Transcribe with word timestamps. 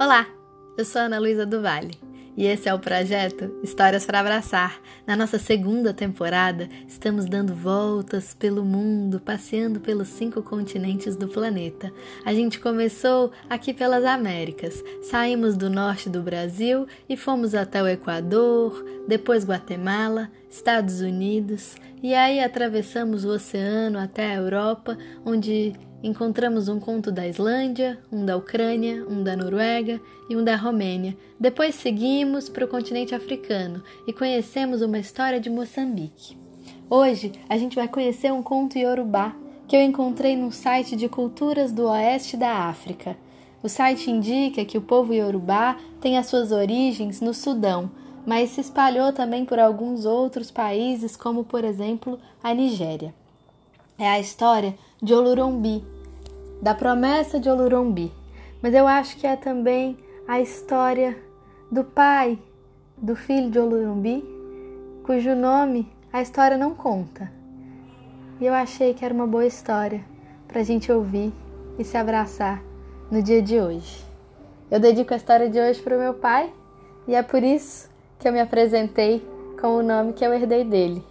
Olá, 0.00 0.26
eu 0.78 0.84
sou 0.86 1.02
Ana 1.02 1.18
Luísa 1.18 1.44
do 1.44 1.60
Vale 1.60 1.92
e 2.34 2.46
esse 2.46 2.66
é 2.66 2.72
o 2.72 2.78
projeto 2.78 3.54
Histórias 3.62 4.06
para 4.06 4.20
Abraçar. 4.20 4.80
Na 5.06 5.14
nossa 5.14 5.38
segunda 5.38 5.92
temporada, 5.92 6.70
estamos 6.88 7.26
dando 7.26 7.54
voltas 7.54 8.32
pelo 8.32 8.64
mundo, 8.64 9.20
passeando 9.20 9.78
pelos 9.78 10.08
cinco 10.08 10.42
continentes 10.42 11.16
do 11.16 11.28
planeta. 11.28 11.92
A 12.24 12.32
gente 12.32 12.58
começou 12.58 13.30
aqui 13.46 13.74
pelas 13.74 14.02
Américas, 14.06 14.82
saímos 15.02 15.54
do 15.54 15.68
norte 15.68 16.08
do 16.08 16.22
Brasil 16.22 16.86
e 17.06 17.14
fomos 17.14 17.54
até 17.54 17.82
o 17.82 17.86
Equador, 17.86 18.82
depois 19.06 19.44
Guatemala, 19.44 20.30
Estados 20.48 21.02
Unidos 21.02 21.76
e 22.02 22.14
aí 22.14 22.40
atravessamos 22.40 23.26
o 23.26 23.34
oceano 23.34 23.98
até 23.98 24.32
a 24.32 24.36
Europa, 24.36 24.96
onde 25.26 25.74
Encontramos 26.02 26.66
um 26.66 26.80
conto 26.80 27.12
da 27.12 27.28
Islândia, 27.28 27.98
um 28.10 28.24
da 28.24 28.34
Ucrânia, 28.34 29.04
um 29.06 29.22
da 29.22 29.36
Noruega 29.36 30.00
e 30.30 30.36
um 30.36 30.42
da 30.42 30.56
Romênia. 30.56 31.14
Depois 31.38 31.74
seguimos 31.74 32.48
para 32.48 32.64
o 32.64 32.68
continente 32.68 33.14
africano 33.14 33.82
e 34.06 34.12
conhecemos 34.12 34.80
uma 34.80 34.98
história 34.98 35.38
de 35.38 35.50
Moçambique. 35.50 36.38
Hoje 36.88 37.32
a 37.50 37.58
gente 37.58 37.76
vai 37.76 37.86
conhecer 37.86 38.32
um 38.32 38.42
conto 38.42 38.78
iorubá 38.78 39.36
que 39.68 39.76
eu 39.76 39.82
encontrei 39.82 40.34
num 40.34 40.50
site 40.50 40.96
de 40.96 41.06
culturas 41.06 41.70
do 41.70 41.86
oeste 41.86 42.34
da 42.34 42.50
África. 42.50 43.14
O 43.62 43.68
site 43.68 44.10
indica 44.10 44.64
que 44.64 44.78
o 44.78 44.82
povo 44.82 45.12
iorubá 45.12 45.76
tem 46.00 46.16
as 46.16 46.28
suas 46.28 46.50
origens 46.50 47.20
no 47.20 47.34
Sudão, 47.34 47.90
mas 48.24 48.50
se 48.50 48.62
espalhou 48.62 49.12
também 49.12 49.44
por 49.44 49.58
alguns 49.58 50.06
outros 50.06 50.50
países, 50.50 51.14
como 51.14 51.44
por 51.44 51.62
exemplo 51.62 52.18
a 52.42 52.54
Nigéria. 52.54 53.14
É 54.00 54.08
a 54.08 54.18
história 54.18 54.74
de 55.02 55.12
Olurumbi, 55.12 55.84
da 56.62 56.74
promessa 56.74 57.38
de 57.38 57.50
Olurumbi, 57.50 58.10
mas 58.62 58.72
eu 58.72 58.86
acho 58.86 59.14
que 59.18 59.26
é 59.26 59.36
também 59.36 59.98
a 60.26 60.40
história 60.40 61.18
do 61.70 61.84
pai 61.84 62.38
do 62.96 63.14
filho 63.14 63.50
de 63.50 63.58
Olurumbi, 63.58 64.24
cujo 65.04 65.34
nome 65.34 65.86
a 66.10 66.22
história 66.22 66.56
não 66.56 66.74
conta. 66.74 67.30
E 68.40 68.46
eu 68.46 68.54
achei 68.54 68.94
que 68.94 69.04
era 69.04 69.12
uma 69.12 69.26
boa 69.26 69.44
história 69.44 70.02
para 70.48 70.62
a 70.62 70.64
gente 70.64 70.90
ouvir 70.90 71.30
e 71.78 71.84
se 71.84 71.98
abraçar 71.98 72.62
no 73.10 73.22
dia 73.22 73.42
de 73.42 73.60
hoje. 73.60 74.02
Eu 74.70 74.80
dedico 74.80 75.12
a 75.12 75.18
história 75.18 75.50
de 75.50 75.60
hoje 75.60 75.78
para 75.82 75.98
o 75.98 76.00
meu 76.00 76.14
pai 76.14 76.50
e 77.06 77.14
é 77.14 77.22
por 77.22 77.42
isso 77.42 77.90
que 78.18 78.26
eu 78.26 78.32
me 78.32 78.40
apresentei 78.40 79.22
com 79.60 79.76
o 79.76 79.82
nome 79.82 80.14
que 80.14 80.24
eu 80.24 80.32
herdei 80.32 80.64
dele, 80.64 81.04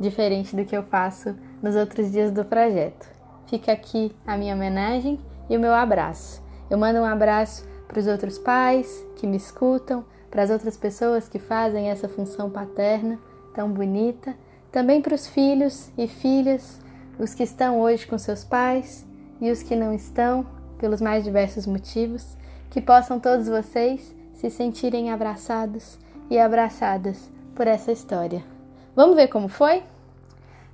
diferente 0.00 0.56
do 0.56 0.64
que 0.64 0.76
eu 0.76 0.82
faço 0.82 1.36
nos 1.62 1.76
outros 1.76 2.10
dias 2.10 2.30
do 2.30 2.44
projeto 2.44 3.12
fica 3.52 3.70
aqui 3.70 4.10
a 4.26 4.34
minha 4.34 4.54
homenagem 4.54 5.20
e 5.50 5.56
o 5.56 5.60
meu 5.60 5.74
abraço. 5.74 6.42
Eu 6.70 6.78
mando 6.78 6.98
um 7.00 7.04
abraço 7.04 7.68
para 7.86 8.00
os 8.00 8.06
outros 8.06 8.38
pais 8.38 9.06
que 9.16 9.26
me 9.26 9.36
escutam, 9.36 10.06
para 10.30 10.42
as 10.42 10.48
outras 10.48 10.74
pessoas 10.78 11.28
que 11.28 11.38
fazem 11.38 11.90
essa 11.90 12.08
função 12.08 12.48
paterna 12.48 13.18
tão 13.54 13.70
bonita, 13.70 14.34
também 14.70 15.02
para 15.02 15.14
os 15.14 15.26
filhos 15.26 15.90
e 15.98 16.08
filhas, 16.08 16.80
os 17.18 17.34
que 17.34 17.42
estão 17.42 17.78
hoje 17.78 18.06
com 18.06 18.16
seus 18.16 18.42
pais 18.42 19.06
e 19.38 19.50
os 19.50 19.62
que 19.62 19.76
não 19.76 19.92
estão, 19.92 20.46
pelos 20.78 21.02
mais 21.02 21.22
diversos 21.22 21.66
motivos, 21.66 22.38
que 22.70 22.80
possam 22.80 23.20
todos 23.20 23.48
vocês 23.48 24.16
se 24.32 24.48
sentirem 24.48 25.10
abraçados 25.12 25.98
e 26.30 26.38
abraçadas 26.38 27.30
por 27.54 27.66
essa 27.66 27.92
história. 27.92 28.42
Vamos 28.96 29.14
ver 29.14 29.28
como 29.28 29.48
foi? 29.48 29.82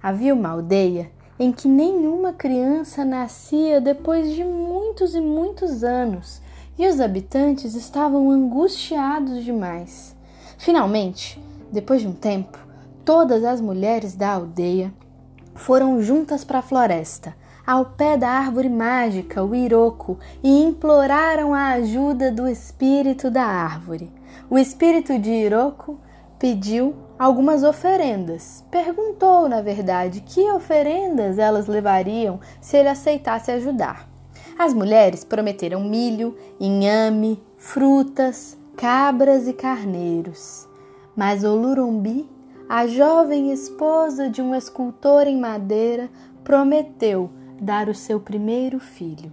Havia 0.03 0.35
uma 0.35 0.51
aldeia 0.51 1.11
em 1.39 1.53
que 1.53 1.69
nenhuma 1.69 2.33
criança 2.33 3.05
nascia 3.05 3.81
depois 3.81 4.35
de 4.35 4.45
muitos 4.45 5.15
e 5.15 5.21
muitos 5.21 5.85
anos, 5.85 6.43
e 6.79 6.87
os 6.87 7.01
habitantes 7.01 7.75
estavam 7.75 8.31
angustiados 8.31 9.45
demais. 9.45 10.17
Finalmente, 10.57 11.41
depois 11.73 12.01
de 12.01 12.09
um 12.09 12.13
tempo, 12.13 12.59
todas 13.05 13.45
as 13.45 13.61
mulheres 13.61 14.15
da 14.15 14.31
aldeia 14.31 14.93
foram 15.55 16.01
juntas 16.01 16.45
para 16.45 16.61
a 16.61 16.63
floresta, 16.63 17.35
ao 17.67 17.85
pé 17.85 18.17
da 18.17 18.29
árvore 18.29 18.69
mágica, 18.69 19.43
o 19.45 19.55
Iroko, 19.55 20.19
e 20.43 20.63
imploraram 20.63 21.53
a 21.53 21.71
ajuda 21.71 22.33
do 22.33 22.49
espírito 22.49 23.31
da 23.31 23.45
árvore. 23.45 24.11
O 24.49 24.57
espírito 24.57 25.19
de 25.19 25.31
Iroko 25.31 25.99
pediu 26.39 26.95
algumas 27.19 27.65
oferendas. 27.65 28.65
Perguntou, 28.71 29.49
na 29.49 29.61
verdade, 29.61 30.21
que 30.21 30.41
oferendas 30.53 31.39
elas 31.39 31.67
levariam 31.67 32.39
se 32.61 32.77
ele 32.77 32.89
aceitasse 32.89 33.51
ajudar. 33.51 34.09
As 34.59 34.73
mulheres 34.73 35.25
prometeram 35.25 35.85
milho, 35.85 36.37
inhame, 36.61 37.43
frutas, 37.57 38.57
cabras 38.77 39.49
e 39.49 39.53
carneiros. 39.53 40.69
Mas 41.17 41.43
Olurumbi, 41.43 42.29
a 42.69 42.87
jovem 42.87 43.53
esposa 43.53 44.29
de 44.29 44.41
um 44.41 44.55
escultor 44.55 45.27
em 45.27 45.39
madeira, 45.39 46.09
prometeu 46.45 47.31
dar 47.61 47.89
o 47.89 47.95
seu 47.95 48.21
primeiro 48.21 48.79
filho. 48.79 49.33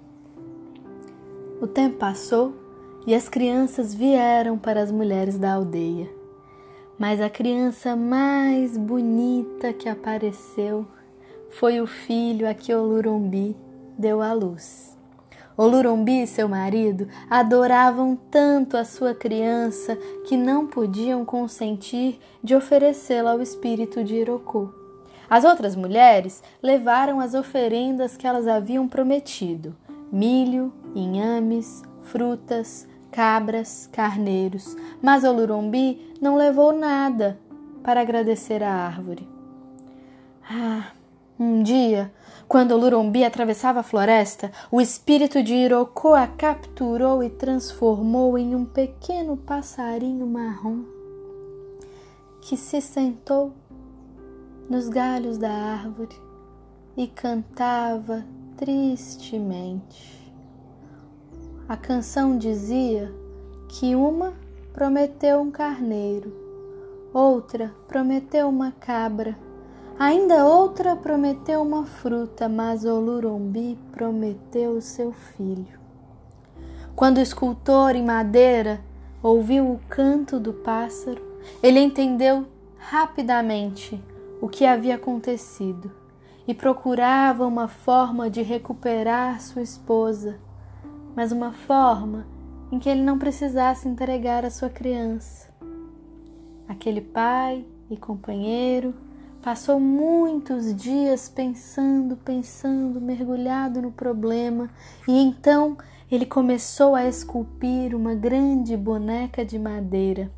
O 1.62 1.68
tempo 1.68 1.98
passou 1.98 2.54
e 3.06 3.14
as 3.14 3.30
crianças 3.30 3.94
vieram 3.94 4.58
para 4.58 4.82
as 4.82 4.92
mulheres 4.92 5.38
da 5.38 5.54
aldeia 5.54 6.15
mas 6.98 7.22
a 7.22 7.30
criança 7.30 7.96
mais 7.96 8.78
bonita 8.78 9.74
que 9.74 9.90
apareceu 9.90 10.86
foi 11.52 11.80
o 11.80 11.88
filho 11.88 12.50
a 12.50 12.54
que 12.54 12.74
Olurumbi 12.74 13.56
deu 13.98 14.22
à 14.22 14.34
luz. 14.34 14.96
Olurumbi 15.58 16.24
e 16.24 16.28
seu 16.28 16.50
marido 16.50 17.08
adoravam 17.30 18.18
tanto 18.30 18.76
a 18.76 18.84
sua 18.84 19.14
criança 19.14 19.98
que 20.28 20.36
não 20.36 20.68
podiam 20.68 21.24
consentir 21.24 22.20
de 22.44 22.54
oferecê-la 22.54 23.32
ao 23.32 23.42
espírito 23.42 24.04
de 24.04 24.16
Iroku. 24.16 24.74
As 25.30 25.46
outras 25.46 25.76
mulheres 25.76 26.44
levaram 26.62 27.22
as 27.22 27.34
oferendas 27.34 28.18
que 28.18 28.28
elas 28.28 28.48
haviam 28.48 28.88
prometido: 28.88 29.76
milho, 30.12 30.74
inhames, 30.94 31.82
frutas, 32.02 32.88
cabras, 33.16 33.88
carneiros, 33.94 34.76
mas 35.02 35.24
Olurumbi 35.24 36.14
não 36.22 36.36
levou 36.36 36.78
nada 36.78 37.40
para 37.82 38.02
agradecer 38.02 38.62
à 38.62 38.70
árvore. 38.70 39.26
Ah, 40.44 40.92
um 41.40 41.64
dia, 41.64 42.14
quando 42.46 42.74
Olurumbi 42.74 43.24
atravessava 43.24 43.80
a 43.80 43.84
floresta, 43.84 44.52
o 44.70 44.82
espírito 44.82 45.42
de 45.42 45.54
Iroko 45.54 46.14
a 46.14 46.28
capturou 46.28 47.24
e 47.24 47.30
transformou 47.30 48.38
em 48.38 48.54
um 48.54 48.66
pequeno 48.66 49.38
passarinho 49.38 50.28
marrom 50.28 50.84
que 52.42 52.58
se 52.58 52.82
sentou 52.82 53.54
nos 54.70 54.90
galhos 54.90 55.38
da 55.38 55.52
árvore 55.52 56.16
e 56.98 57.08
cantava 57.08 58.26
tristemente. 58.58 60.25
A 61.68 61.76
canção 61.76 62.38
dizia 62.38 63.12
que 63.68 63.96
uma 63.96 64.34
prometeu 64.72 65.42
um 65.42 65.50
carneiro, 65.50 66.32
outra 67.12 67.74
prometeu 67.88 68.48
uma 68.48 68.72
cabra, 68.72 69.36
ainda 69.98 70.46
outra 70.46 70.96
prometeu 70.96 71.64
uma 71.64 71.84
fruta, 71.84 72.48
mas 72.48 72.86
Olurumbi 72.86 73.80
prometeu 73.92 74.74
o 74.74 74.82
seu 74.82 75.12
filho. 75.12 75.80
Quando 76.96 77.18
o 77.18 77.22
escultor 77.22 77.96
em 77.96 78.06
madeira 78.06 78.80
ouviu 79.24 79.66
o 79.68 79.80
canto 79.90 80.40
do 80.40 80.54
pássaro, 80.54 81.20
ele 81.64 81.80
entendeu 81.80 82.46
rapidamente 82.78 84.00
o 84.40 84.48
que 84.48 84.68
havia 84.68 84.94
acontecido 84.94 85.92
e 86.48 86.54
procurava 86.54 87.44
uma 87.44 87.68
forma 87.68 88.30
de 88.30 88.44
recuperar 88.44 89.42
sua 89.42 89.64
esposa 89.64 90.40
mas 91.16 91.32
uma 91.32 91.54
forma 91.54 92.26
em 92.72 92.80
que 92.80 92.90
ele 92.90 93.02
não 93.02 93.18
precisasse 93.18 93.88
entregar 93.88 94.44
a 94.44 94.50
sua 94.50 94.70
criança. 94.70 95.50
Aquele 96.68 97.02
pai 97.02 97.66
e 97.90 97.96
companheiro 97.96 98.94
passou 99.42 99.80
muitos 99.80 100.76
dias 100.76 101.30
pensando, 101.30 102.18
pensando, 102.18 103.00
mergulhado 103.00 103.82
no 103.82 103.92
problema, 103.92 104.70
e 105.08 105.20
então 105.20 105.78
ele 106.12 106.26
começou 106.26 106.96
a 106.96 107.06
esculpir 107.06 107.96
uma 107.96 108.16
grande 108.16 108.76
boneca 108.76 109.46
de 109.46 109.60
madeira, 109.60 110.32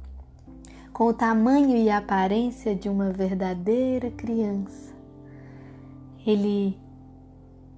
com 0.92 1.06
o 1.06 1.14
tamanho 1.14 1.78
e 1.78 1.90
a 1.90 2.00
aparência 2.00 2.76
de 2.76 2.90
uma 2.90 3.12
verdadeira 3.12 4.12
criança. 4.12 4.94
Ele 6.26 6.78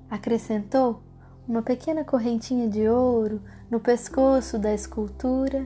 acrescentou 0.10 1.02
uma 1.50 1.64
pequena 1.64 2.04
correntinha 2.04 2.70
de 2.70 2.88
ouro 2.88 3.42
no 3.72 3.80
pescoço 3.80 4.60
da 4.60 4.72
escultura 4.72 5.66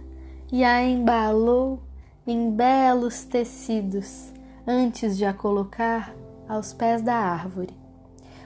e 0.49 0.63
a 0.63 0.81
embalou 0.81 1.81
em 2.25 2.49
belos 2.49 3.25
tecidos 3.25 4.31
antes 4.65 5.17
de 5.17 5.25
a 5.25 5.33
colocar 5.33 6.15
aos 6.47 6.71
pés 6.71 7.01
da 7.01 7.15
árvore. 7.15 7.75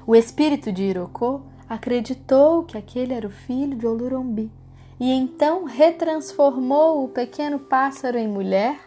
O 0.07 0.15
espírito 0.15 0.71
de 0.71 0.81
Iroko 0.81 1.43
acreditou 1.69 2.63
que 2.63 2.75
aquele 2.75 3.13
era 3.13 3.27
o 3.27 3.31
filho 3.31 3.77
de 3.77 3.85
Olurumbi 3.85 4.51
e 4.99 5.11
então 5.11 5.65
retransformou 5.65 7.03
o 7.03 7.09
pequeno 7.09 7.59
pássaro 7.59 8.17
em 8.17 8.27
mulher 8.27 8.79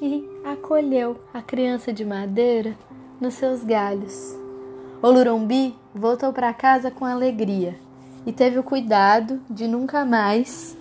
e 0.00 0.24
acolheu 0.44 1.16
a 1.34 1.42
criança 1.42 1.92
de 1.92 2.04
madeira 2.04 2.76
nos 3.20 3.34
seus 3.34 3.64
galhos. 3.64 4.41
O 5.02 5.10
Lurumbi 5.10 5.76
voltou 5.92 6.32
para 6.32 6.54
casa 6.54 6.88
com 6.88 7.04
alegria 7.04 7.74
e 8.24 8.32
teve 8.32 8.60
o 8.60 8.62
cuidado 8.62 9.40
de 9.50 9.66
nunca 9.66 10.04
mais 10.04 10.76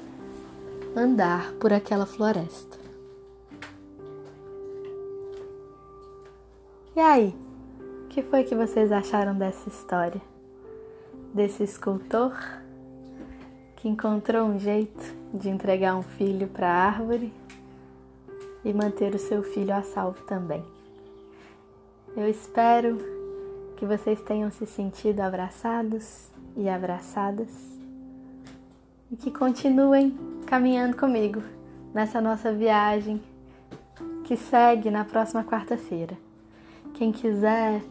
andar 0.95 1.53
por 1.53 1.73
aquela 1.73 2.05
floresta. 2.05 2.77
E 6.95 6.99
aí, 6.99 7.35
o 8.05 8.09
que 8.09 8.21
foi 8.21 8.43
que 8.43 8.53
vocês 8.53 8.91
acharam 8.91 9.33
dessa 9.33 9.67
história? 9.67 10.21
Desse 11.33 11.63
escultor 11.63 12.37
que 13.77 13.89
encontrou 13.89 14.45
um 14.45 14.59
jeito 14.59 15.15
de 15.33 15.49
entregar 15.49 15.95
um 15.95 16.03
filho 16.03 16.47
para 16.47 16.67
a 16.67 16.85
árvore 16.85 17.33
e 18.63 18.71
manter 18.71 19.15
o 19.15 19.19
seu 19.19 19.41
filho 19.41 19.73
a 19.73 19.81
salvo 19.81 20.21
também. 20.25 20.63
Eu 22.15 22.29
espero 22.29 23.20
que 23.81 23.85
vocês 23.87 24.21
tenham 24.21 24.51
se 24.51 24.67
sentido 24.67 25.21
abraçados 25.21 26.29
e 26.55 26.69
abraçadas 26.69 27.49
e 29.11 29.15
que 29.15 29.31
continuem 29.31 30.15
caminhando 30.45 30.95
comigo 30.95 31.41
nessa 31.91 32.21
nossa 32.21 32.53
viagem 32.53 33.19
que 34.23 34.37
segue 34.37 34.91
na 34.91 35.03
próxima 35.03 35.43
quarta-feira. 35.43 36.15
Quem 36.93 37.11
quiser 37.11 37.81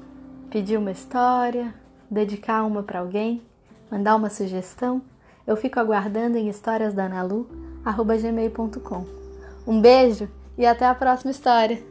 pedir 0.48 0.76
uma 0.76 0.92
história, 0.92 1.74
dedicar 2.08 2.62
uma 2.62 2.84
para 2.84 3.00
alguém, 3.00 3.42
mandar 3.90 4.14
uma 4.14 4.30
sugestão, 4.30 5.02
eu 5.44 5.56
fico 5.56 5.80
aguardando 5.80 6.38
em 6.38 6.48
historiasdanalu@gmail.com. 6.48 9.06
Um 9.66 9.80
beijo 9.80 10.28
e 10.56 10.64
até 10.64 10.86
a 10.86 10.94
próxima 10.94 11.32
história. 11.32 11.89